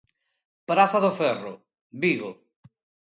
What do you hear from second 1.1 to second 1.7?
Ferro,